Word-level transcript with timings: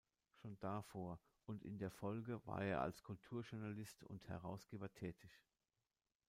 Schon 0.33 0.57
davor 0.57 1.19
und 1.45 1.63
in 1.63 1.77
der 1.77 1.91
Folge 1.91 2.41
war 2.47 2.63
er 2.63 2.81
als 2.81 3.03
Kulturjournalist 3.03 4.03
und 4.03 4.27
Herausgeber 4.29 4.91
tätig. 4.91 5.29